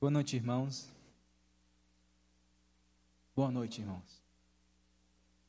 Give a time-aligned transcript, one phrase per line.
[0.00, 0.88] Boa noite, irmãos.
[3.36, 4.22] Boa noite, irmãos.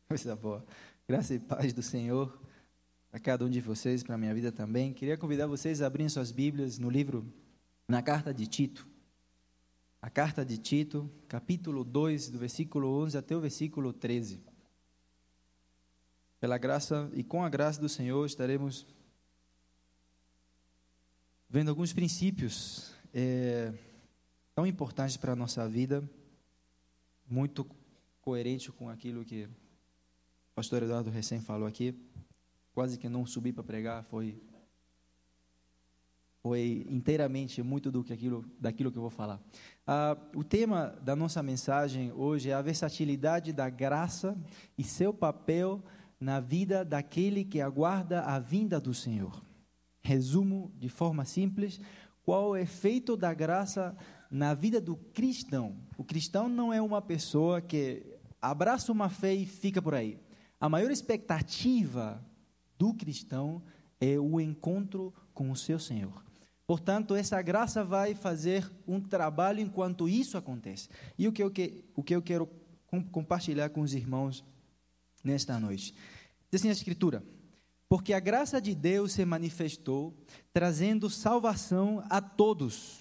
[0.09, 0.65] Coisa boa.
[1.07, 2.37] Graça e paz do Senhor
[3.13, 4.91] a cada um de vocês, para a minha vida também.
[4.91, 7.25] Queria convidar vocês a abrirem suas Bíblias no livro,
[7.87, 8.85] na carta de Tito.
[10.01, 14.41] A carta de Tito, capítulo 2, do versículo 11 até o versículo 13.
[16.41, 18.85] Pela graça e com a graça do Senhor estaremos
[21.49, 23.73] vendo alguns princípios é,
[24.61, 26.07] tão para a nossa vida,
[27.27, 27.65] muito
[28.21, 29.49] coerente com aquilo que o
[30.53, 31.95] pastor Eduardo recém falou aqui.
[32.73, 34.39] Quase que não subi para pregar, foi
[36.43, 39.39] foi inteiramente muito do que aquilo, daquilo que eu vou falar.
[39.85, 44.35] Ah, o tema da nossa mensagem hoje é a versatilidade da graça
[44.75, 45.83] e seu papel
[46.19, 49.43] na vida daquele que aguarda a vinda do Senhor.
[50.01, 51.79] Resumo de forma simples
[52.23, 53.95] qual o efeito da graça
[54.31, 55.75] na vida do cristão.
[55.97, 58.01] O cristão não é uma pessoa que
[58.41, 60.17] abraça uma fé e fica por aí.
[60.59, 62.23] A maior expectativa
[62.79, 63.61] do cristão
[63.99, 66.23] é o encontro com o seu Senhor.
[66.65, 70.87] Portanto, essa graça vai fazer um trabalho enquanto isso acontece.
[71.17, 72.47] E o que eu, que, o que eu quero
[73.11, 74.45] compartilhar com os irmãos
[75.21, 75.93] nesta noite?
[76.49, 77.21] Diz assim a Escritura:
[77.89, 80.15] porque a graça de Deus se manifestou,
[80.53, 83.00] trazendo salvação a todos.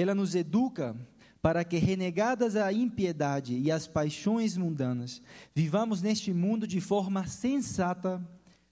[0.00, 0.96] Ela nos educa
[1.42, 5.20] para que, renegadas a impiedade e as paixões mundanas,
[5.52, 8.24] vivamos neste mundo de forma sensata,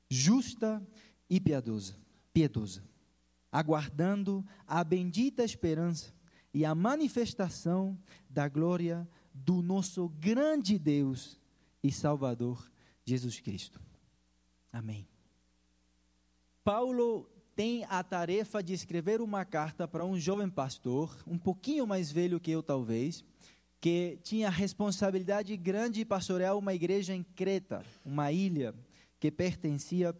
[0.08, 0.80] justa
[1.28, 1.96] e piedosa,
[2.32, 2.84] piedosa,
[3.50, 6.14] aguardando a bendita esperança
[6.54, 7.98] e a manifestação
[8.30, 11.40] da glória do nosso grande Deus
[11.82, 12.70] e Salvador
[13.04, 13.80] Jesus Cristo.
[14.72, 15.08] Amém.
[16.62, 22.12] Paulo tem a tarefa de escrever uma carta para um jovem pastor, um pouquinho mais
[22.12, 23.24] velho que eu talvez,
[23.80, 28.74] que tinha a responsabilidade grande de pastorear uma igreja em Creta, uma ilha
[29.18, 30.14] que pertencia,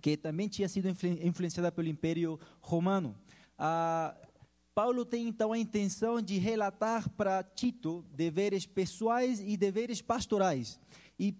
[0.00, 0.88] que também tinha sido
[1.22, 3.14] influenciada pelo Império Romano.
[3.58, 4.16] Ah,
[4.74, 10.80] Paulo tem então a intenção de relatar para Tito deveres pessoais e deveres pastorais.
[11.18, 11.36] E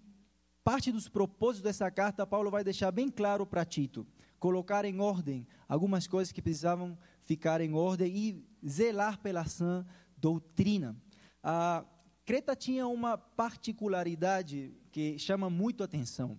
[0.63, 4.07] Parte dos propósitos dessa carta, Paulo vai deixar bem claro para Tito,
[4.43, 9.85] colocar em ordem algumas coisas que precisavam ficar em ordem e zelar pela sã
[10.17, 10.97] doutrina.
[11.41, 11.85] A
[12.25, 16.37] Creta tinha uma particularidade que chama muito atenção.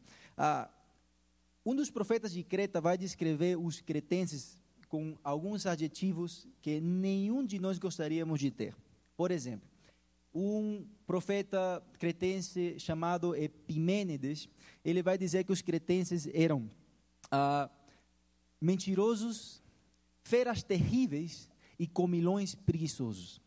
[1.65, 7.59] um dos profetas de Creta vai descrever os cretenses com alguns adjetivos que nenhum de
[7.59, 8.77] nós gostaríamos de ter.
[9.17, 9.67] Por exemplo,
[10.35, 14.47] um profeta cretense chamado Epimênides,
[14.85, 16.71] ele vai dizer que os cretenses eram
[17.31, 17.71] ah,
[18.65, 19.63] mentirosos,
[20.23, 23.41] feras terríveis e comilões preguiçosos.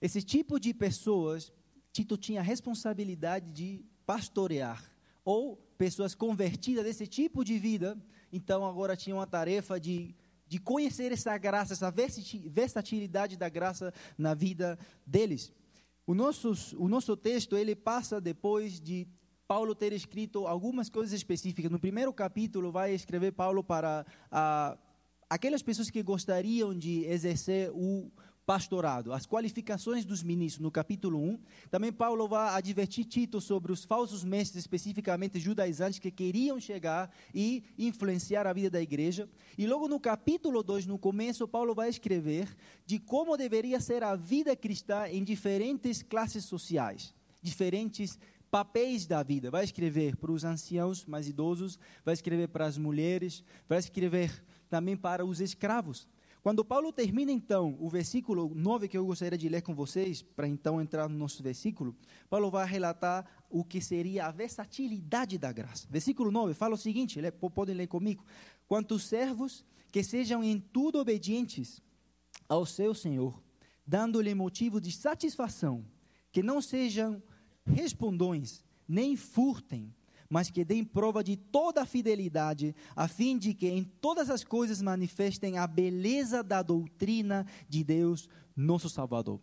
[0.00, 1.52] Esse tipo de pessoas,
[1.92, 4.90] Tito tinha a responsabilidade de pastorear,
[5.24, 7.96] ou pessoas convertidas desse tipo de vida,
[8.32, 10.12] então agora tinham a tarefa de,
[10.48, 11.92] de conhecer essa graça, essa
[12.46, 14.76] versatilidade da graça na vida
[15.06, 15.52] deles.
[16.04, 19.06] O nosso, o nosso texto ele passa depois de
[19.52, 21.70] Paulo ter escrito algumas coisas específicas.
[21.70, 24.78] No primeiro capítulo vai escrever Paulo para ah,
[25.28, 28.10] aquelas pessoas que gostariam de exercer o
[28.46, 31.38] pastorado, as qualificações dos ministros, no capítulo 1.
[31.70, 37.62] Também Paulo vai advertir Tito sobre os falsos mestres, especificamente judaizantes, que queriam chegar e
[37.76, 39.28] influenciar a vida da igreja.
[39.58, 42.48] E logo no capítulo 2, no começo, Paulo vai escrever
[42.86, 48.18] de como deveria ser a vida cristã em diferentes classes sociais, diferentes
[48.52, 49.50] papéis da vida.
[49.50, 54.94] Vai escrever para os anciãos mais idosos, vai escrever para as mulheres, vai escrever também
[54.94, 56.06] para os escravos.
[56.42, 60.46] Quando Paulo termina então o versículo 9 que eu gostaria de ler com vocês, para
[60.46, 61.96] então entrar no nosso versículo,
[62.28, 65.88] Paulo vai relatar o que seria a versatilidade da graça.
[65.90, 67.18] Versículo 9 fala o seguinte,
[67.54, 68.22] podem ler comigo:
[68.68, 71.80] Quantos servos que sejam em tudo obedientes
[72.46, 73.42] ao seu Senhor,
[73.86, 75.86] dando-lhe motivo de satisfação,
[76.30, 77.22] que não sejam
[77.66, 79.94] respondões, nem furtem,
[80.28, 84.42] mas que deem prova de toda a fidelidade, a fim de que em todas as
[84.42, 89.40] coisas manifestem a beleza da doutrina de Deus, nosso Salvador.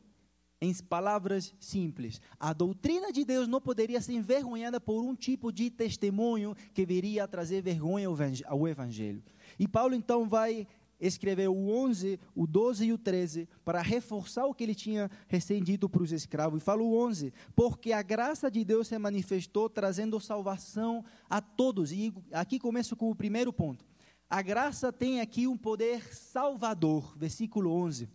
[0.62, 5.70] Em palavras simples, a doutrina de Deus não poderia ser envergonhada por um tipo de
[5.70, 8.08] testemunho que viria a trazer vergonha
[8.46, 9.24] ao Evangelho.
[9.58, 10.68] E Paulo então vai
[11.00, 15.64] escreveu o 11, o 12 e o 13 para reforçar o que ele tinha recém
[15.64, 16.62] dito para os escravos.
[16.62, 21.92] E fala o 11, porque a graça de Deus se manifestou trazendo salvação a todos.
[21.92, 23.86] E aqui começo com o primeiro ponto.
[24.30, 28.08] A graça tem aqui um poder salvador, versículo 11.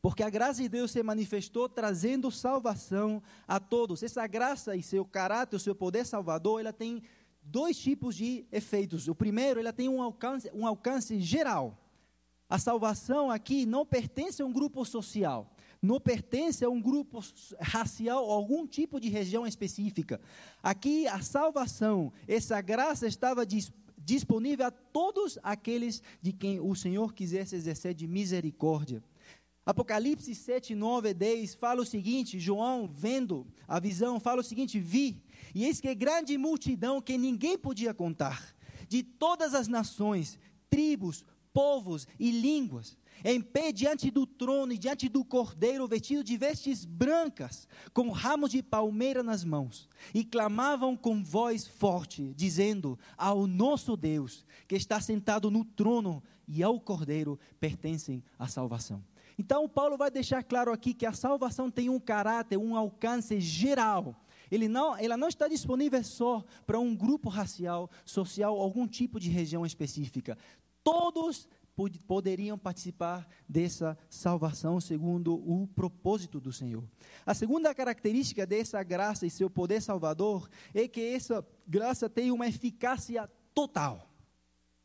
[0.00, 4.02] Porque a graça de Deus se manifestou trazendo salvação a todos.
[4.02, 7.02] Essa graça e seu caráter, o seu poder salvador, ela tem
[7.42, 9.08] dois tipos de efeitos.
[9.08, 11.76] O primeiro, ela tem um alcance, um alcance geral.
[12.48, 17.20] A salvação aqui não pertence a um grupo social, não pertence a um grupo
[17.60, 20.20] racial ou algum tipo de região específica.
[20.60, 23.46] Aqui a salvação, essa graça estava
[23.96, 29.00] disponível a todos aqueles de quem o Senhor quisesse exercer de misericórdia.
[29.64, 34.80] Apocalipse 7, 9 e 10 fala o seguinte: João, vendo a visão, fala o seguinte:
[34.80, 35.22] Vi,
[35.54, 38.54] e eis que grande multidão que ninguém podia contar,
[38.88, 40.38] de todas as nações,
[40.68, 46.36] tribos, povos e línguas, em pé diante do trono e diante do cordeiro, vestido de
[46.36, 53.46] vestes brancas, com ramos de palmeira nas mãos, e clamavam com voz forte, dizendo: Ao
[53.46, 59.04] nosso Deus, que está sentado no trono, e ao cordeiro pertencem a salvação.
[59.38, 64.14] Então, Paulo vai deixar claro aqui que a salvação tem um caráter, um alcance geral.
[64.50, 69.30] Ele não, ela não está disponível só para um grupo racial, social, algum tipo de
[69.30, 70.36] região específica.
[70.82, 71.48] Todos
[72.06, 76.84] poderiam participar dessa salvação segundo o propósito do Senhor.
[77.24, 82.46] A segunda característica dessa graça e seu poder salvador é que essa graça tem uma
[82.46, 84.10] eficácia total.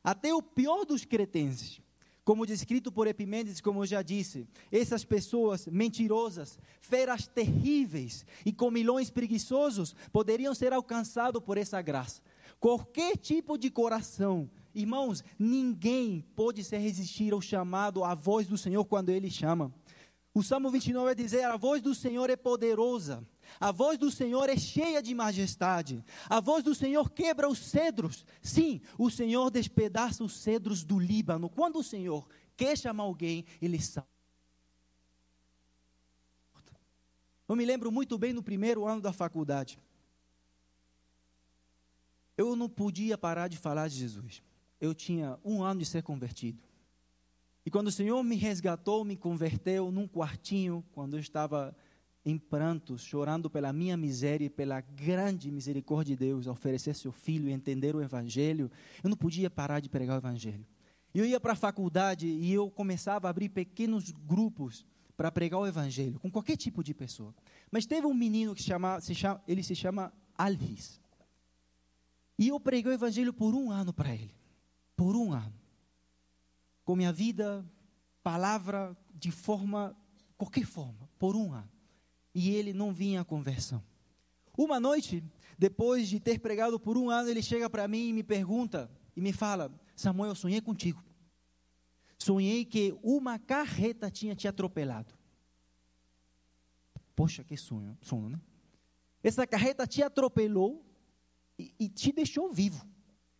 [0.03, 1.81] Até o pior dos cretenses
[2.25, 9.11] como descrito por Epimênides, como eu já disse, essas pessoas mentirosas, feras terríveis e comilões
[9.11, 12.21] preguiçosos poderiam ser alcançados por essa graça.
[12.59, 18.83] Qualquer tipo de coração, irmãos, ninguém pode se resistir ao chamado, à voz do Senhor
[18.85, 19.71] quando Ele chama.
[20.33, 23.23] O Salmo 29 vai dizer: A voz do Senhor é poderosa
[23.59, 26.03] a voz do Senhor é cheia de majestade.
[26.29, 28.25] A voz do Senhor quebra os cedros.
[28.41, 31.49] Sim, o Senhor despedaça os cedros do Líbano.
[31.49, 34.07] Quando o Senhor quer chamar alguém, ele salva.
[37.47, 39.79] Eu me lembro muito bem no primeiro ano da faculdade.
[42.37, 44.41] Eu não podia parar de falar de Jesus.
[44.81, 46.61] Eu tinha um ano de ser convertido.
[47.65, 51.75] E quando o Senhor me resgatou, me converteu num quartinho, quando eu estava
[52.25, 57.11] em prantos, chorando pela minha miséria e pela grande misericórdia de Deus, a oferecer seu
[57.11, 58.71] filho e entender o Evangelho,
[59.03, 60.65] eu não podia parar de pregar o Evangelho.
[61.13, 64.85] Eu ia para a faculdade e eu começava a abrir pequenos grupos
[65.15, 67.33] para pregar o Evangelho, com qualquer tipo de pessoa.
[67.71, 70.99] Mas teve um menino que se chama, se chama ele se chama Alvis.
[72.37, 74.35] E eu preguei o Evangelho por um ano para ele.
[74.95, 75.53] Por um ano.
[76.83, 77.63] Com minha vida,
[78.21, 79.95] palavra, de forma,
[80.37, 81.74] qualquer forma, por um ano
[82.35, 83.81] e ele não vinha à conversão.
[84.57, 85.23] Uma noite,
[85.57, 89.21] depois de ter pregado por um ano, ele chega para mim e me pergunta e
[89.21, 91.01] me fala: Samuel, eu sonhei contigo.
[92.17, 95.13] Sonhei que uma carreta tinha te atropelado.
[97.15, 98.41] Poxa, que sonho, sono, né?
[99.23, 100.85] Essa carreta te atropelou
[101.57, 102.85] e, e te deixou vivo.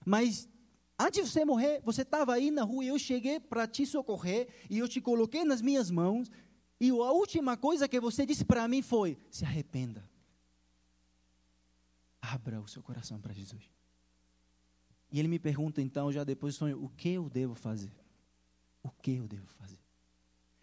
[0.06, 0.50] Mas
[0.98, 4.48] antes de você morrer, você estava aí na rua e eu cheguei para te socorrer
[4.70, 6.32] e eu te coloquei nas minhas mãos
[6.86, 10.08] e a última coisa que você disse para mim foi: se arrependa.
[12.22, 13.70] Abra o seu coração para Jesus.
[15.12, 17.92] E ele me pergunta então, já depois do sonho, o que eu devo fazer?
[18.84, 19.80] O que eu devo fazer?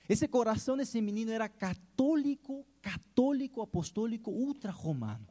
[0.09, 5.27] Esse coração desse menino era católico, católico, apostólico, ultra-romano.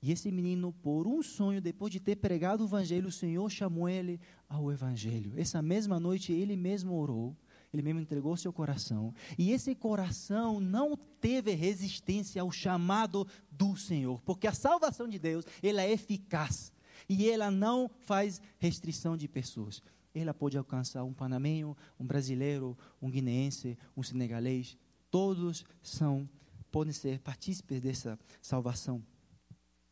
[0.00, 3.88] E esse menino, por um sonho, depois de ter pregado o evangelho, o Senhor chamou
[3.88, 5.32] ele ao evangelho.
[5.36, 7.36] Essa mesma noite, ele mesmo orou
[7.72, 9.14] ele mesmo entregou seu coração.
[9.38, 15.44] E esse coração não teve resistência ao chamado do Senhor, porque a salvação de Deus,
[15.62, 16.72] ela é eficaz
[17.08, 19.82] e ela não faz restrição de pessoas.
[20.14, 24.76] Ela pode alcançar um panamenho, um brasileiro, um guineense, um senegalês,
[25.10, 26.28] todos são
[26.70, 29.04] podem ser partícipes dessa salvação.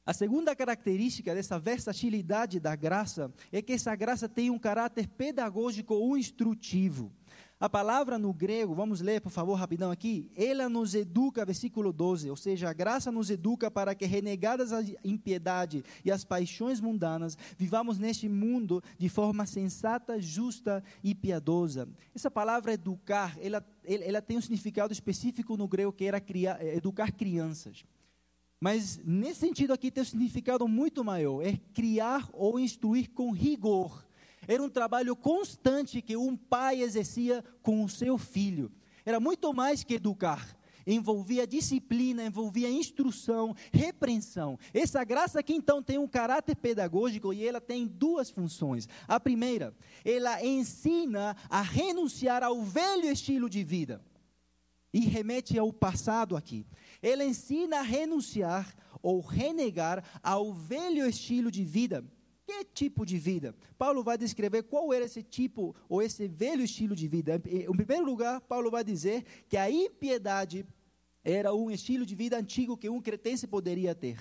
[0.06, 5.94] A segunda característica dessa versatilidade da graça é que essa graça tem um caráter pedagógico
[5.94, 7.12] ou instrutivo.
[7.60, 12.30] A palavra no grego, vamos ler por favor rapidão aqui, ela nos educa, versículo 12,
[12.30, 17.36] ou seja, a graça nos educa para que renegadas a impiedade e as paixões mundanas,
[17.58, 21.86] vivamos neste mundo de forma sensata, justa e piedosa.
[22.14, 26.76] Essa palavra educar, ela, ela tem um significado específico no grego que era criar, é,
[26.76, 27.84] educar crianças.
[28.58, 34.02] Mas nesse sentido aqui tem um significado muito maior, é criar ou instruir com rigor
[34.52, 38.72] era um trabalho constante que um pai exercia com o seu filho.
[39.04, 40.56] Era muito mais que educar.
[40.84, 44.58] envolvia disciplina, envolvia instrução, repreensão.
[44.74, 48.88] Essa graça aqui então tem um caráter pedagógico e ela tem duas funções.
[49.06, 49.72] A primeira,
[50.04, 54.04] ela ensina a renunciar ao velho estilo de vida.
[54.92, 56.66] E remete ao passado aqui.
[57.00, 62.04] Ela ensina a renunciar ou renegar ao velho estilo de vida.
[62.50, 63.54] Que tipo de vida?
[63.78, 67.40] Paulo vai descrever qual era esse tipo ou esse velho estilo de vida.
[67.46, 70.66] Em primeiro lugar, Paulo vai dizer que a impiedade
[71.22, 74.18] era um estilo de vida antigo que um cretense poderia ter.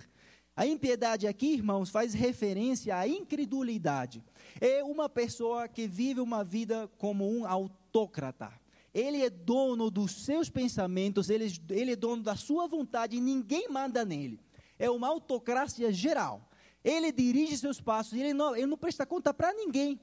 [0.56, 4.24] A impiedade aqui, irmãos, faz referência à incredulidade.
[4.62, 8.54] É uma pessoa que vive uma vida como um autócrata.
[8.94, 13.68] Ele é dono dos seus pensamentos, ele, ele é dono da sua vontade e ninguém
[13.70, 14.40] manda nele.
[14.78, 16.49] É uma autocracia geral.
[16.84, 20.00] Ele dirige seus passos, ele não, ele não presta conta para ninguém.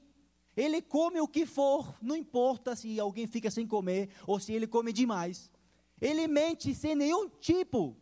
[0.55, 4.65] Ele come o que for, não importa se alguém fica sem comer ou se ele
[4.65, 5.51] come demais.
[6.01, 7.95] Ele mente sem nenhum tipo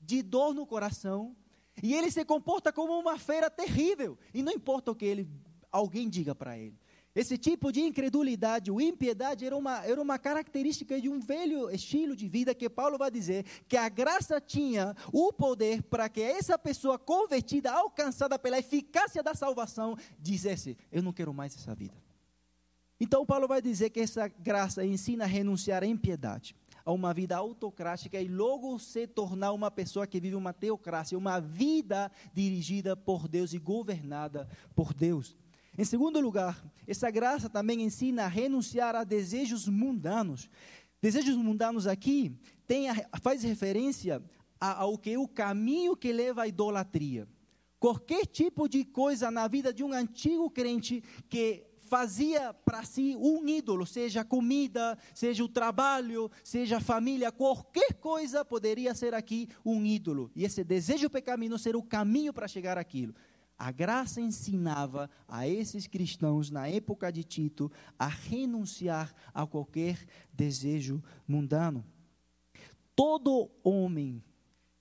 [0.00, 1.36] de dor no coração.
[1.82, 4.18] E ele se comporta como uma feira terrível.
[4.34, 5.28] E não importa o que ele,
[5.70, 6.78] alguém diga para ele.
[7.14, 12.14] Esse tipo de incredulidade, ou impiedade, era uma, era uma característica de um velho estilo
[12.14, 16.56] de vida que Paulo vai dizer que a graça tinha o poder para que essa
[16.56, 21.94] pessoa convertida, alcançada pela eficácia da salvação, dissesse: Eu não quero mais essa vida.
[23.00, 27.36] Então, Paulo vai dizer que essa graça ensina a renunciar à impiedade a uma vida
[27.36, 33.28] autocrática e logo se tornar uma pessoa que vive uma teocracia, uma vida dirigida por
[33.28, 35.36] Deus e governada por Deus.
[35.80, 40.46] Em segundo lugar, essa graça também ensina a renunciar a desejos mundanos.
[41.00, 42.88] Desejos mundanos aqui tem,
[43.22, 44.22] faz referência
[44.60, 47.26] ao que o caminho que leva à idolatria.
[47.78, 53.48] Qualquer tipo de coisa na vida de um antigo crente que fazia para si um
[53.48, 59.82] ídolo, seja comida, seja o trabalho, seja a família, qualquer coisa poderia ser aqui um
[59.86, 60.30] ídolo.
[60.36, 63.14] E esse desejo pecaminoso ser o caminho para chegar àquilo.
[63.60, 70.02] A graça ensinava a esses cristãos, na época de Tito, a renunciar a qualquer
[70.32, 71.84] desejo mundano.
[72.96, 74.24] Todo homem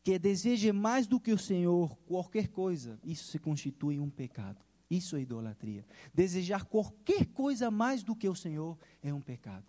[0.02, 4.64] que deseje mais do que o Senhor qualquer coisa, isso se constitui um pecado.
[4.90, 5.86] Isso é idolatria.
[6.14, 9.68] Desejar qualquer coisa mais do que o Senhor é um pecado.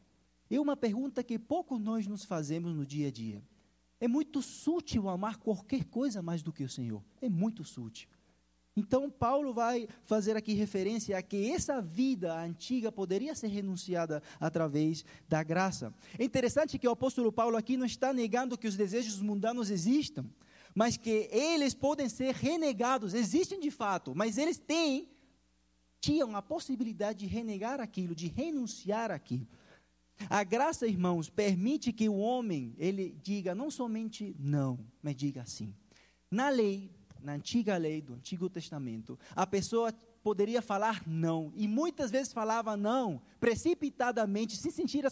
[0.49, 3.43] É uma pergunta que pouco nós nos fazemos no dia a dia.
[3.99, 7.05] É muito sutil amar qualquer coisa mais do que o Senhor.
[7.21, 8.09] É muito sutil.
[8.77, 15.05] Então, Paulo vai fazer aqui referência a que essa vida antiga poderia ser renunciada através
[15.29, 15.93] da graça.
[16.19, 20.27] É interessante que o apóstolo Paulo aqui não está negando que os desejos mundanos existam
[20.75, 25.09] mas que eles podem ser renegados, existem de fato, mas eles têm,
[26.01, 29.47] tinham a possibilidade de renegar aquilo, de renunciar aquilo.
[30.29, 35.75] A graça, irmãos, permite que o homem, ele diga não somente não, mas diga sim.
[36.31, 36.91] Na lei,
[37.23, 42.77] na antiga lei do Antigo Testamento, a pessoa poderia falar não, e muitas vezes falava
[42.77, 45.05] não, precipitadamente, sem sentir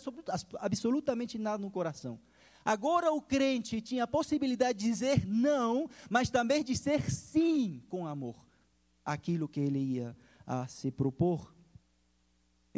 [0.61, 2.19] absolutamente nada no coração.
[2.65, 8.07] Agora o crente tinha a possibilidade de dizer não, mas também de dizer sim com
[8.07, 8.37] amor,
[9.05, 11.55] aquilo que ele ia a se propor.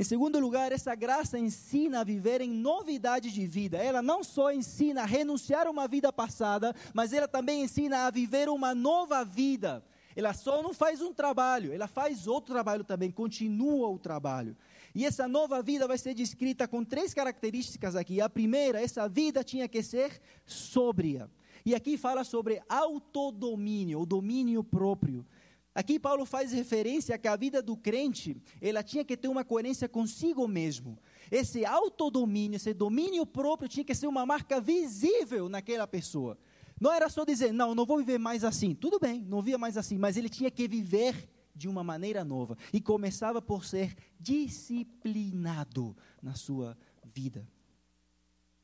[0.01, 3.77] Em segundo lugar, essa graça ensina a viver em novidade de vida.
[3.77, 8.11] Ela não só ensina a renunciar a uma vida passada, mas ela também ensina a
[8.11, 9.85] viver uma nova vida.
[10.17, 14.57] Ela só não faz um trabalho, ela faz outro trabalho também, continua o trabalho.
[14.95, 18.23] E essa nova vida vai ser descrita com três características aqui.
[18.23, 21.31] A primeira, essa vida tinha que ser sóbria.
[21.63, 25.27] E aqui fala sobre autodomínio, o domínio próprio.
[25.75, 29.45] Aqui Paulo faz referência a que a vida do crente, ela tinha que ter uma
[29.45, 30.99] coerência consigo mesmo.
[31.31, 36.37] Esse autodomínio, esse domínio próprio tinha que ser uma marca visível naquela pessoa.
[36.81, 38.75] Não era só dizer, não, não vou viver mais assim.
[38.75, 42.57] Tudo bem, não via mais assim, mas ele tinha que viver de uma maneira nova.
[42.73, 47.47] E começava por ser disciplinado na sua vida.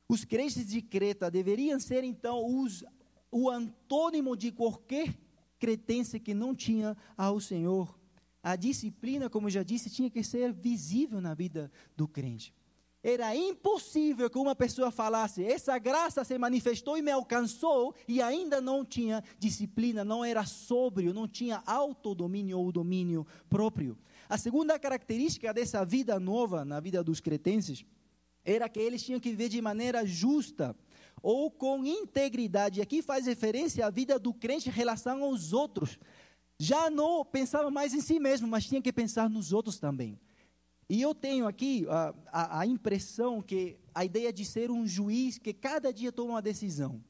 [0.09, 2.85] Os crentes de Creta deveriam ser, então, os,
[3.31, 5.15] o antônimo de qualquer
[5.59, 7.99] cretense que não tinha ao Senhor.
[8.43, 12.55] A disciplina, como já disse, tinha que ser visível na vida do crente.
[13.03, 18.61] Era impossível que uma pessoa falasse: essa graça se manifestou e me alcançou, e ainda
[18.61, 23.97] não tinha disciplina, não era sóbrio, não tinha autodomínio ou domínio próprio.
[24.29, 27.85] A segunda característica dessa vida nova na vida dos cretenses
[28.45, 30.75] era que eles tinham que viver de maneira justa
[31.23, 32.79] ou com integridade.
[32.79, 35.99] E aqui faz referência à vida do crente em relação aos outros.
[36.59, 40.19] Já não pensava mais em si mesmo, mas tinha que pensar nos outros também.
[40.89, 45.37] E eu tenho aqui a, a, a, impressão que a ideia de ser um juiz
[45.37, 47.03] que cada dia toma uma decisão,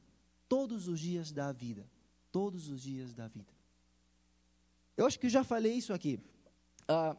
[0.49, 1.87] todos os dias da vida,
[2.31, 3.53] todos os dias da vida.
[4.95, 6.19] Eu acho que já falei isso aqui.
[6.89, 7.15] Uh,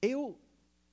[0.00, 0.38] eu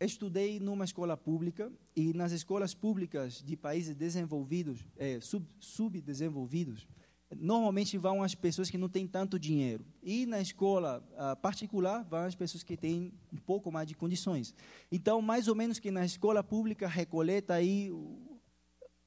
[0.05, 6.87] estudei numa escola pública e nas escolas públicas de países desenvolvidos, é, sub, subdesenvolvidos,
[7.35, 9.85] normalmente vão as pessoas que não têm tanto dinheiro.
[10.01, 14.53] E na escola uh, particular vão as pessoas que têm um pouco mais de condições.
[14.91, 17.91] Então, mais ou menos que na escola pública recoleta aí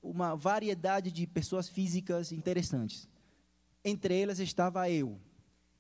[0.03, 3.09] uma variedade de pessoas físicas interessantes.
[3.85, 5.21] Entre elas estava eu.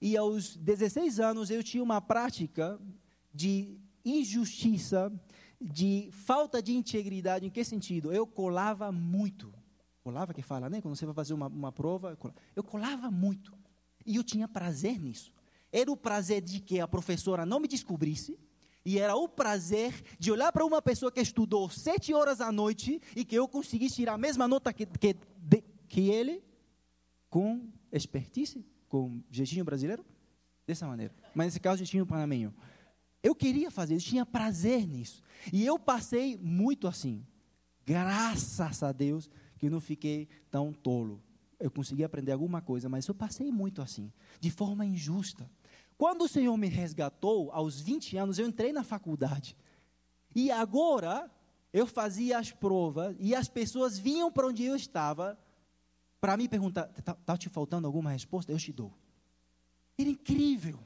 [0.00, 2.78] E aos 16 anos eu tinha uma prática
[3.32, 5.12] de injustiça,
[5.60, 7.46] de falta de integridade.
[7.46, 8.12] Em que sentido?
[8.12, 9.52] Eu colava muito.
[10.02, 10.80] Colava que fala, né?
[10.80, 12.40] Quando você vai fazer uma, uma prova, eu colava.
[12.54, 13.52] eu colava muito.
[14.04, 15.32] E eu tinha prazer nisso.
[15.72, 18.38] Era o prazer de que a professora não me descobrisse,
[18.84, 23.02] e era o prazer de olhar para uma pessoa que estudou sete horas à noite
[23.16, 26.40] e que eu conseguisse tirar a mesma nota que, que, de, que ele,
[27.28, 30.06] com expertise, com jeitinho brasileiro,
[30.64, 31.12] dessa maneira.
[31.34, 32.54] Mas nesse caso, jeitinho panamenho.
[33.26, 35.20] Eu queria fazer, eu tinha prazer nisso.
[35.52, 37.26] E eu passei muito assim.
[37.84, 39.28] Graças a Deus
[39.58, 41.20] que não fiquei tão tolo.
[41.58, 45.50] Eu consegui aprender alguma coisa, mas eu passei muito assim, de forma injusta.
[45.98, 49.56] Quando o Senhor me resgatou, aos 20 anos, eu entrei na faculdade.
[50.32, 51.28] E agora,
[51.72, 55.36] eu fazia as provas e as pessoas vinham para onde eu estava
[56.20, 58.52] para me perguntar: está tá te faltando alguma resposta?
[58.52, 58.96] Eu te dou.
[59.98, 60.78] Era incrível.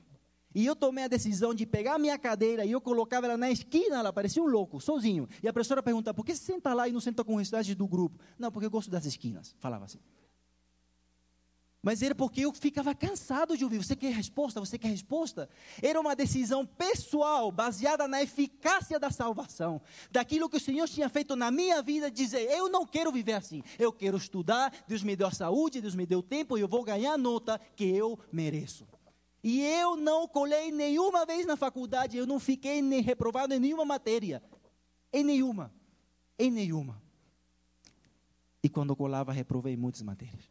[0.54, 3.50] E eu tomei a decisão de pegar a minha cadeira e eu colocava ela na
[3.50, 5.28] esquina, ela parecia um louco, sozinho.
[5.42, 7.74] E a professora perguntava, por que você senta lá e não senta com o restante
[7.74, 8.18] do grupo?
[8.38, 10.00] Não, porque eu gosto das esquinas, falava assim.
[11.82, 15.48] Mas era porque eu ficava cansado de ouvir, você quer resposta, você quer resposta?
[15.80, 19.80] Era uma decisão pessoal, baseada na eficácia da salvação.
[20.10, 23.62] Daquilo que o Senhor tinha feito na minha vida, dizer, eu não quero viver assim.
[23.78, 26.84] Eu quero estudar, Deus me deu a saúde, Deus me deu tempo, e eu vou
[26.84, 28.86] ganhar a nota que eu mereço.
[29.42, 33.84] E eu não colei nenhuma vez na faculdade, eu não fiquei nem reprovado em nenhuma
[33.84, 34.42] matéria.
[35.12, 35.72] Em nenhuma.
[36.38, 37.00] Em nenhuma.
[38.62, 40.50] E quando colava, reprovei muitas matérias.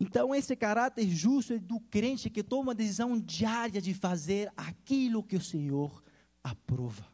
[0.00, 5.22] Então, esse caráter justo é do crente que toma a decisão diária de fazer aquilo
[5.22, 6.02] que o Senhor
[6.42, 7.06] aprova.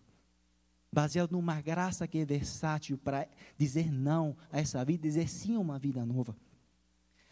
[0.93, 5.61] Baseado numa graça que é versátil para dizer não a essa vida, dizer sim a
[5.61, 6.37] uma vida nova.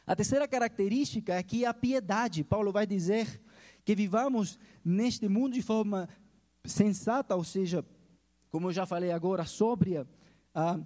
[0.08, 2.42] A terceira característica é que a piedade.
[2.42, 3.42] Paulo vai dizer
[3.84, 6.08] que vivamos neste mundo de forma
[6.64, 7.84] sensata, ou seja,
[8.50, 10.08] como eu já falei agora, sóbria,
[10.54, 10.80] ah,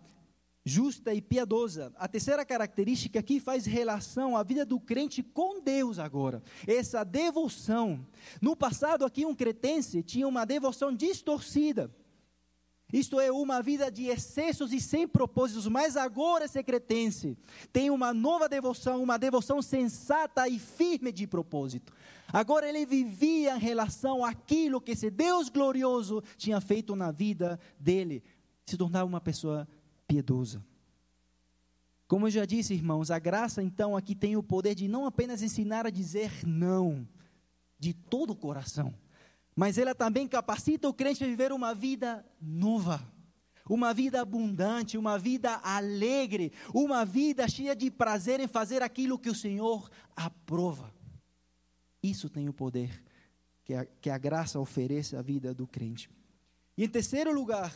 [0.64, 1.92] justa e piedosa.
[1.94, 6.42] A terceira característica aqui faz relação à vida do crente com Deus agora.
[6.66, 8.04] Essa devoção.
[8.40, 11.94] No passado aqui um cretense tinha uma devoção distorcida.
[12.92, 17.38] Isto é uma vida de excessos e sem propósitos, mas agora esse cretense
[17.72, 21.92] tem uma nova devoção, uma devoção sensata e firme de propósito.
[22.31, 28.22] Agora ele vivia em relação àquilo que esse Deus glorioso tinha feito na vida dele,
[28.66, 29.66] se tornar uma pessoa
[30.07, 30.62] piedosa.
[32.07, 35.42] Como eu já disse, irmãos, a graça então aqui tem o poder de não apenas
[35.42, 37.09] ensinar a dizer não
[37.78, 38.94] de todo o coração,
[39.55, 43.07] mas ela também capacita o crente a viver uma vida nova,
[43.69, 49.31] uma vida abundante, uma vida alegre, uma vida cheia de prazer em fazer aquilo que
[49.31, 50.93] o Senhor aprova.
[52.03, 53.03] Isso tem o poder
[53.65, 56.11] que a, que a graça oferece à vida do crente.
[56.77, 57.73] E em terceiro lugar,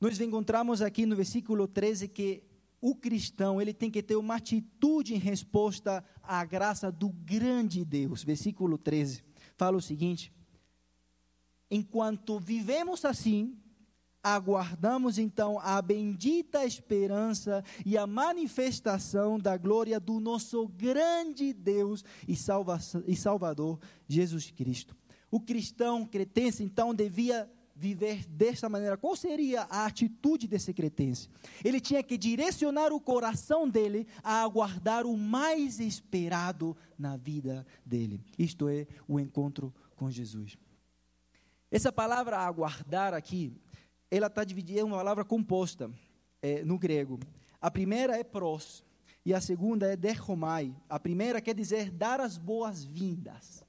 [0.00, 2.44] nós encontramos aqui no versículo 13 que
[2.80, 8.22] o cristão ele tem que ter uma atitude em resposta à graça do grande Deus.
[8.22, 9.24] Versículo 13
[9.56, 10.30] fala o seguinte:
[11.70, 13.56] Enquanto vivemos assim,
[14.24, 22.34] aguardamos então a bendita esperança e a manifestação da glória do nosso grande Deus e,
[22.34, 24.96] salva e Salvador Jesus Cristo.
[25.30, 28.96] O cristão cretense então devia viver desta maneira.
[28.96, 31.28] Qual seria a atitude desse cretense?
[31.62, 38.20] Ele tinha que direcionar o coração dele a aguardar o mais esperado na vida dele,
[38.38, 40.56] isto é, o encontro com Jesus.
[41.74, 43.52] Essa palavra aguardar aqui,
[44.08, 45.90] ela está dividida, é uma palavra composta
[46.40, 47.18] é, no grego.
[47.60, 48.84] A primeira é pros
[49.26, 50.72] e a segunda é derromai.
[50.88, 53.64] A primeira quer dizer dar as boas-vindas.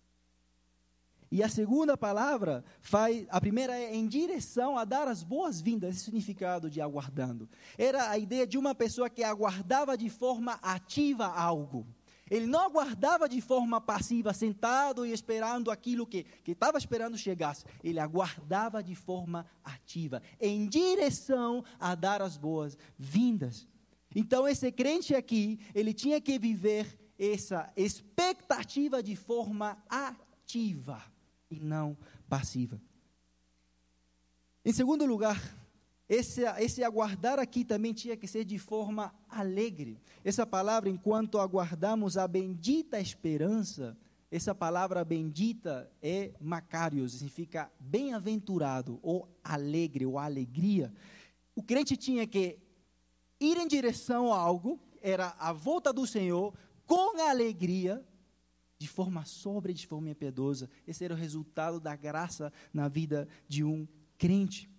[1.32, 6.06] E a segunda palavra faz, a primeira é em direção a dar as boas-vindas, esse
[6.06, 7.50] significado de aguardando.
[7.76, 11.88] Era a ideia de uma pessoa que aguardava de forma ativa algo.
[12.30, 17.64] Ele não aguardava de forma passiva, sentado e esperando aquilo que estava esperando chegasse.
[17.84, 23.68] Ele aguardava de forma ativa, em direção a dar as boas-vindas.
[24.16, 31.04] Então, esse crente aqui, ele tinha que viver essa expectativa de forma ativa
[31.50, 32.82] e não passiva.
[34.64, 35.40] Em segundo lugar,
[36.08, 40.00] esse, esse aguardar aqui também tinha que ser de forma alegre.
[40.24, 43.98] Essa palavra, enquanto aguardamos a bendita esperança,
[44.30, 50.94] essa palavra bendita é macarios, significa bem-aventurado, ou alegre, ou alegria.
[51.56, 52.60] O crente tinha que
[53.40, 56.54] ir em direção a algo, era a volta do Senhor,
[56.86, 58.06] com alegria,
[58.78, 60.70] de forma sóbria, de forma piedosa.
[60.86, 63.88] Esse era o resultado da graça na vida de um
[64.18, 64.70] crente.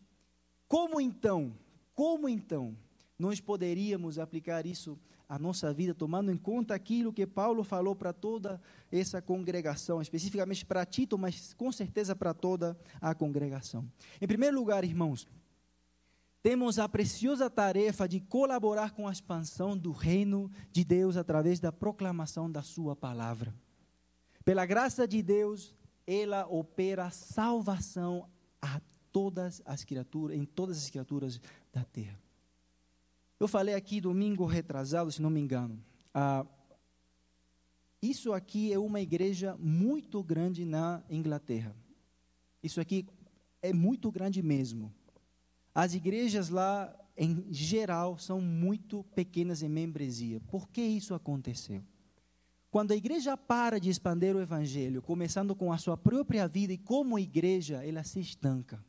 [0.69, 1.55] Como então,
[1.95, 2.77] como então
[3.19, 4.99] nós poderíamos aplicar isso
[5.29, 10.65] à nossa vida, tomando em conta aquilo que Paulo falou para toda essa congregação, especificamente
[10.65, 13.91] para Tito, mas com certeza para toda a congregação?
[14.21, 15.27] Em primeiro lugar, irmãos,
[16.43, 21.73] temos a preciosa tarefa de colaborar com a expansão do reino de Deus através da
[21.73, 23.53] proclamação da Sua palavra.
[24.45, 25.75] Pela graça de Deus,
[26.07, 28.29] ela opera salvação
[28.63, 28.81] a
[29.17, 31.41] todas as criaturas, em todas as criaturas
[31.73, 32.21] da terra.
[33.41, 35.83] Eu falei aqui domingo retrasado, se não me engano.
[36.13, 36.45] Ah,
[38.03, 41.75] isso aqui é uma igreja muito grande na Inglaterra.
[42.63, 43.07] Isso aqui
[43.63, 44.93] é muito grande mesmo.
[45.75, 50.41] As igrejas lá, em geral, são muito pequenas em membresia.
[50.41, 51.83] Por que isso aconteceu?
[52.71, 56.77] Quando a igreja para de expandir o evangelho, começando com a sua própria vida e
[56.77, 58.85] como igreja, ela se estanca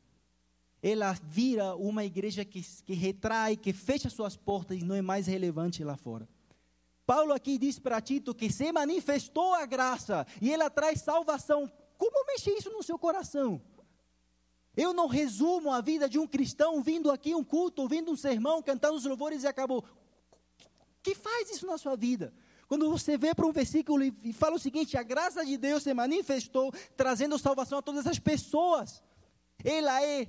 [0.82, 5.28] ela vira uma igreja que, que retrai, que fecha suas portas e não é mais
[5.28, 6.28] relevante lá fora.
[7.06, 11.72] Paulo aqui diz para Tito que se manifestou a graça e ela traz salvação.
[11.98, 13.62] Como mexe isso no seu coração?
[14.76, 18.62] Eu não resumo a vida de um cristão vindo aqui um culto, ouvindo um sermão,
[18.62, 19.84] cantando os louvores e acabou.
[21.02, 22.34] Que faz isso na sua vida?
[22.68, 25.94] Quando você vê para um versículo e fala o seguinte: a graça de Deus se
[25.94, 29.02] manifestou, trazendo salvação a todas as pessoas.
[29.63, 30.28] Ela é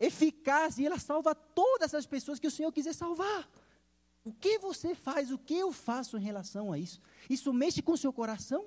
[0.00, 3.48] eficaz e ela salva todas as pessoas que o Senhor quiser salvar.
[4.24, 7.00] O que você faz, o que eu faço em relação a isso?
[7.28, 8.66] Isso mexe com o seu coração?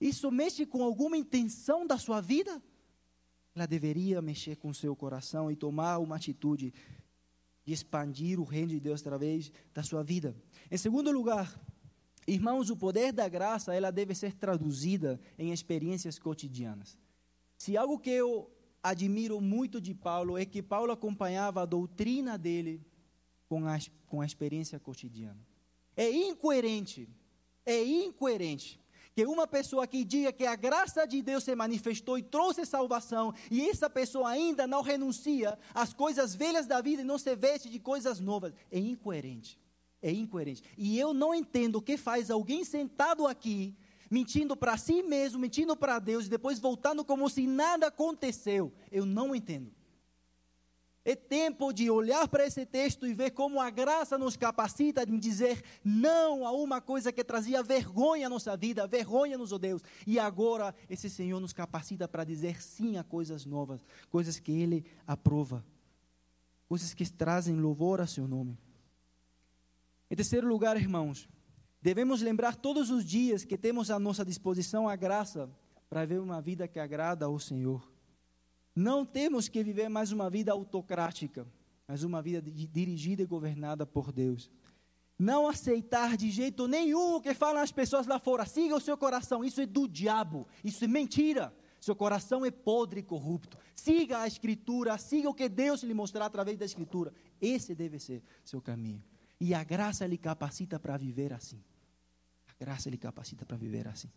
[0.00, 2.62] Isso mexe com alguma intenção da sua vida?
[3.54, 6.72] Ela deveria mexer com o seu coração e tomar uma atitude
[7.64, 10.34] de expandir o reino de Deus através da sua vida.
[10.70, 11.60] Em segundo lugar,
[12.26, 16.96] irmãos, o poder da graça, ela deve ser traduzida em experiências cotidianas.
[17.58, 18.50] Se algo que eu
[18.82, 22.84] admiro muito de Paulo é que Paulo acompanhava a doutrina dele
[23.48, 25.40] com a, com a experiência cotidiana.
[25.96, 27.08] É incoerente,
[27.66, 28.80] é incoerente
[29.14, 33.34] que uma pessoa que diga que a graça de Deus se manifestou e trouxe salvação,
[33.50, 37.68] e essa pessoa ainda não renuncia às coisas velhas da vida e não se veste
[37.68, 39.58] de coisas novas, é incoerente.
[40.02, 40.62] É incoerente.
[40.78, 43.76] E eu não entendo o que faz alguém sentado aqui
[44.10, 48.72] mentindo para si mesmo, mentindo para Deus e depois voltando como se nada aconteceu.
[48.90, 49.72] Eu não entendo.
[51.02, 55.16] É tempo de olhar para esse texto e ver como a graça nos capacita de
[55.16, 59.82] dizer não a uma coisa que trazia vergonha à nossa vida, vergonha nos judeus.
[60.06, 64.84] E agora esse Senhor nos capacita para dizer sim a coisas novas, coisas que Ele
[65.06, 65.64] aprova,
[66.68, 68.58] coisas que trazem louvor a Seu nome.
[70.10, 71.28] Em terceiro lugar, irmãos,
[71.82, 75.50] Devemos lembrar todos os dias que temos à nossa disposição a graça
[75.88, 77.90] para viver uma vida que agrada ao Senhor.
[78.76, 81.46] Não temos que viver mais uma vida autocrática,
[81.88, 84.50] mas uma vida dirigida e governada por Deus.
[85.18, 88.44] Não aceitar de jeito nenhum o que falam as pessoas lá fora.
[88.44, 91.52] Siga o seu coração, isso é do diabo, isso é mentira.
[91.80, 93.56] Seu coração é podre e corrupto.
[93.74, 97.10] Siga a Escritura, siga o que Deus lhe mostrar através da Escritura.
[97.40, 99.02] Esse deve ser seu caminho.
[99.40, 101.62] E a graça lhe capacita para viver assim
[102.60, 104.10] graça lhe capacita para viver assim.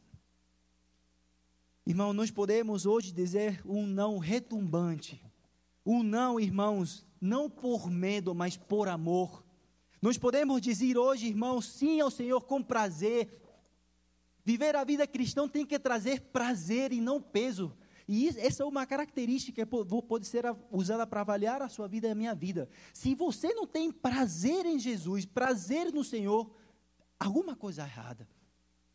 [1.87, 5.23] Irmão, nós podemos hoje dizer um não retumbante.
[5.85, 9.45] Um não, irmãos, não por medo, mas por amor.
[10.01, 13.41] Nós podemos dizer hoje, irmãos, sim ao Senhor com prazer.
[14.43, 17.73] Viver a vida cristã tem que trazer prazer e não peso.
[18.05, 22.11] E essa é uma característica que pode ser usada para avaliar a sua vida e
[22.11, 22.67] a minha vida.
[22.93, 26.53] Se você não tem prazer em Jesus, prazer no Senhor,
[27.25, 28.27] alguma coisa errada.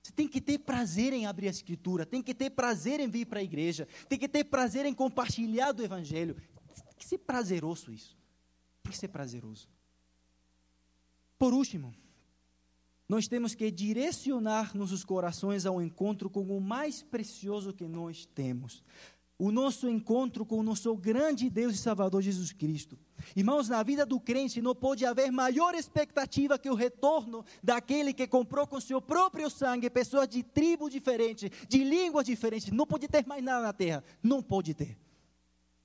[0.03, 3.27] Você tem que ter prazer em abrir a escritura, tem que ter prazer em vir
[3.27, 6.35] para a igreja, tem que ter prazer em compartilhar do evangelho.
[6.35, 8.17] Tem que ser prazeroso isso.
[8.83, 9.69] Tem que ser prazeroso.
[11.39, 11.95] Por último,
[13.09, 18.83] nós temos que direcionar nossos corações ao encontro com o mais precioso que nós temos.
[19.39, 22.99] O nosso encontro com o nosso grande Deus e Salvador Jesus Cristo.
[23.37, 28.27] Irmãos, na vida do crente não pode haver maior expectativa que o retorno daquele que
[28.27, 32.71] comprou com seu próprio sangue pessoas de tribo diferentes, de línguas diferentes.
[32.73, 34.03] Não pode ter mais nada na terra.
[34.21, 34.99] Não pode ter.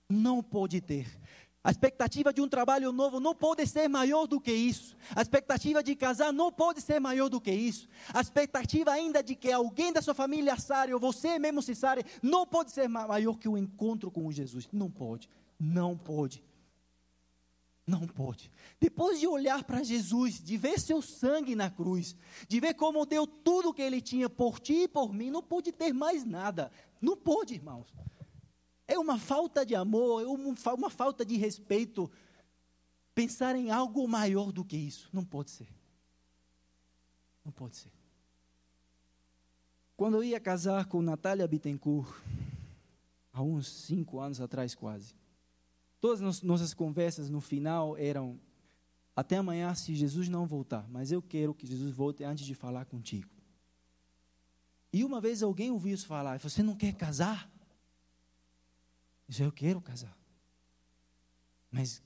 [0.09, 1.07] Não pode ter.
[1.63, 4.97] A expectativa de um trabalho novo não pode ser maior do que isso.
[5.15, 7.88] A expectativa de casar não pode ser maior do que isso.
[8.13, 12.06] A expectativa ainda de que alguém da sua família sare, ou você mesmo se sare,
[12.21, 14.67] não pode ser maior que o encontro com Jesus.
[14.73, 15.30] Não pode.
[15.58, 16.43] Não pode.
[17.88, 18.52] Não pode.
[18.80, 22.13] Depois de olhar para Jesus, de ver seu sangue na cruz,
[22.47, 25.41] de ver como deu tudo o que ele tinha por ti e por mim, não
[25.41, 26.69] pode ter mais nada.
[27.02, 27.88] Não pode, irmãos.
[28.93, 32.12] É uma falta de amor, é uma falta de respeito
[33.15, 35.10] pensar em algo maior do que isso.
[35.12, 35.67] Não pode ser.
[37.43, 37.91] Não pode ser.
[39.97, 42.08] Quando eu ia casar com Natália Bittencourt,
[43.32, 45.15] há uns cinco anos atrás quase,
[45.99, 48.39] todas as nossas conversas no final eram:
[49.15, 52.86] até amanhã, se Jesus não voltar, mas eu quero que Jesus volte antes de falar
[52.86, 53.32] contigo.
[54.91, 57.51] E uma vez alguém ouviu isso falar: você não quer casar?
[59.39, 60.17] Eu quero casar.
[61.71, 62.01] Mas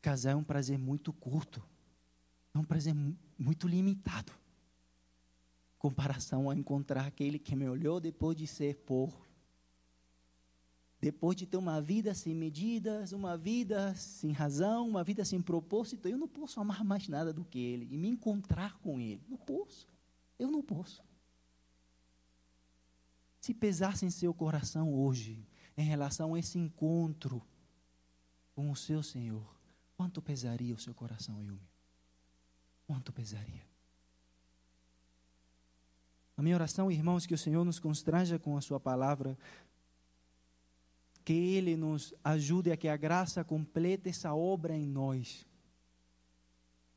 [0.00, 1.62] casar é um prazer muito curto.
[2.54, 2.94] É um prazer
[3.38, 4.32] muito limitado.
[4.32, 9.26] Em comparação a encontrar aquele que me olhou depois de ser porro.
[11.00, 16.06] Depois de ter uma vida sem medidas, uma vida sem razão, uma vida sem propósito,
[16.06, 19.24] eu não posso amar mais nada do que Ele e me encontrar com Ele.
[19.26, 19.88] Não posso.
[20.38, 21.02] Eu não posso.
[23.40, 25.42] Se pesasse em seu coração hoje,
[25.76, 27.42] em relação a esse encontro
[28.54, 29.44] com o seu Senhor,
[29.96, 31.68] quanto pesaria o seu coração e o meu?
[32.86, 33.64] Quanto pesaria?
[36.36, 39.38] A minha oração, irmãos, que o Senhor nos constranja com a Sua palavra,
[41.24, 45.46] que Ele nos ajude a que a graça complete essa obra em nós.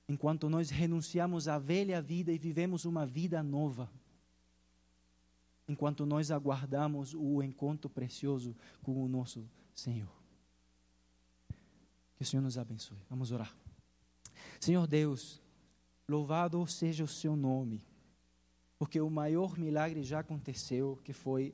[0.07, 3.89] Enquanto nós renunciamos à velha vida e vivemos uma vida nova
[5.73, 10.11] enquanto nós aguardamos o encontro precioso com o nosso Senhor.
[12.15, 12.99] Que o Senhor nos abençoe.
[13.09, 13.53] Vamos orar.
[14.59, 15.41] Senhor Deus,
[16.07, 17.83] louvado seja o seu nome,
[18.77, 21.53] porque o maior milagre já aconteceu, que foi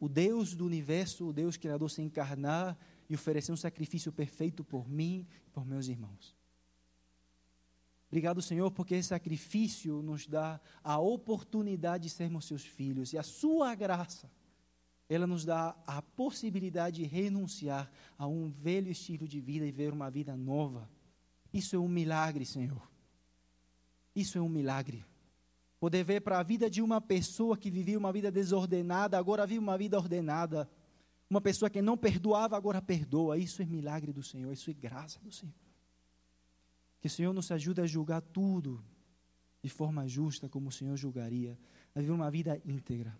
[0.00, 4.88] o Deus do universo, o Deus criador se encarnar e oferecer um sacrifício perfeito por
[4.88, 6.34] mim e por meus irmãos.
[8.12, 13.22] Obrigado, Senhor, porque esse sacrifício nos dá a oportunidade de sermos seus filhos e a
[13.22, 14.30] sua graça,
[15.08, 19.94] ela nos dá a possibilidade de renunciar a um velho estilo de vida e ver
[19.94, 20.90] uma vida nova.
[21.54, 22.86] Isso é um milagre, Senhor.
[24.14, 25.06] Isso é um milagre.
[25.80, 29.58] Poder ver para a vida de uma pessoa que vivia uma vida desordenada, agora vive
[29.58, 30.70] uma vida ordenada.
[31.30, 33.38] Uma pessoa que não perdoava, agora perdoa.
[33.38, 35.61] Isso é milagre do Senhor, isso é graça do Senhor.
[37.02, 38.82] Que o Senhor nos ajude a julgar tudo
[39.60, 41.58] de forma justa, como o Senhor julgaria,
[41.96, 43.12] a viver uma vida íntegra,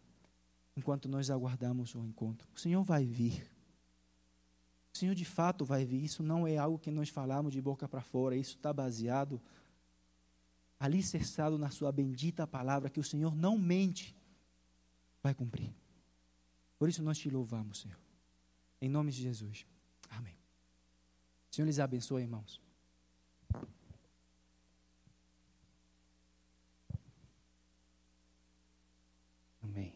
[0.77, 2.49] enquanto nós aguardamos o encontro.
[2.55, 3.45] O Senhor vai vir.
[4.95, 6.05] O Senhor de fato vai vir.
[6.05, 9.43] Isso não é algo que nós falamos de boca para fora, isso está baseado,
[10.79, 14.17] alicerçado na Sua bendita palavra, que o Senhor não mente,
[15.21, 15.75] vai cumprir.
[16.79, 17.99] Por isso nós te louvamos, Senhor.
[18.81, 19.67] Em nome de Jesus.
[20.09, 20.37] Amém.
[21.51, 22.63] O Senhor lhes abençoe, irmãos.
[29.63, 29.95] Amém.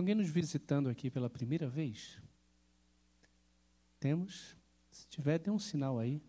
[0.00, 2.18] Alguém nos visitando aqui pela primeira vez?
[3.98, 4.56] Temos?
[4.90, 6.22] Se tiver, dê um sinal aí.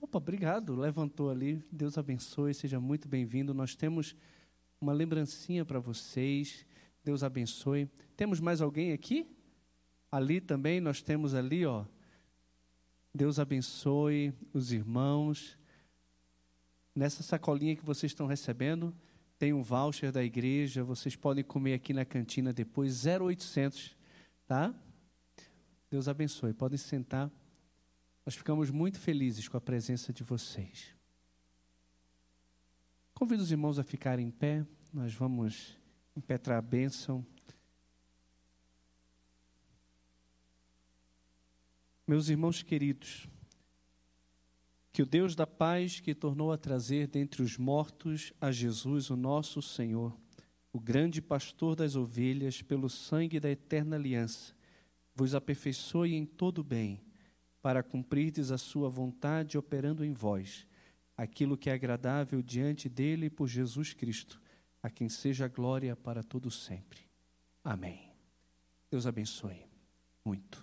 [0.00, 0.74] Opa, obrigado.
[0.74, 1.64] Levantou ali.
[1.70, 2.52] Deus abençoe.
[2.52, 3.54] Seja muito bem-vindo.
[3.54, 4.16] Nós temos
[4.80, 6.66] uma lembrancinha para vocês.
[7.04, 7.88] Deus abençoe.
[8.16, 9.24] Temos mais alguém aqui?
[10.10, 11.84] Ali também, nós temos ali, ó.
[13.14, 15.56] Deus abençoe os irmãos.
[16.92, 18.92] Nessa sacolinha que vocês estão recebendo,
[19.40, 23.96] tem um voucher da igreja, vocês podem comer aqui na cantina depois, 0800,
[24.46, 24.74] tá?
[25.90, 27.30] Deus abençoe, podem sentar.
[28.26, 30.94] Nós ficamos muito felizes com a presença de vocês.
[33.14, 35.74] Convido os irmãos a ficarem em pé, nós vamos
[36.14, 37.24] impetrar a bênção.
[42.06, 43.26] Meus irmãos queridos,
[45.00, 49.16] que o Deus da paz, que tornou a trazer dentre os mortos a Jesus, o
[49.16, 50.14] nosso Senhor,
[50.70, 54.54] o grande pastor das ovelhas, pelo sangue da eterna aliança,
[55.14, 57.00] vos aperfeiçoe em todo bem,
[57.62, 60.66] para cumprirdes a sua vontade operando em vós,
[61.16, 64.38] aquilo que é agradável diante dele por Jesus Cristo,
[64.82, 67.00] a quem seja glória para todo sempre.
[67.64, 68.12] Amém.
[68.90, 69.64] Deus abençoe
[70.22, 70.62] muito.